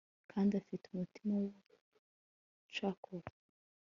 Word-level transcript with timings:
Kandi 0.31 0.51
afite 0.61 0.85
umutima 0.89 1.33
wubucakura 1.41 3.27